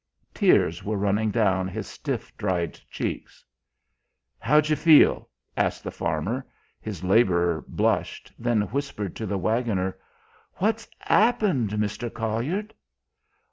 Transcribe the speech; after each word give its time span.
Tears 0.33 0.83
were 0.83 0.97
running 0.97 1.29
down 1.29 1.67
his 1.67 1.85
stiff, 1.87 2.35
dried 2.35 2.73
cheeks. 2.89 3.45
"How 4.39 4.59
d'you 4.59 4.75
feel?" 4.75 5.29
asked 5.55 5.83
the 5.83 5.91
farmer. 5.91 6.43
His 6.81 7.03
labourer 7.03 7.63
blushed, 7.67 8.31
then 8.39 8.63
whispered 8.63 9.15
to 9.17 9.27
the 9.27 9.37
waggoner: 9.37 9.99
"What's 10.55 10.87
'appened, 11.05 11.77
Mister 11.77 12.09
Collard?" 12.09 12.73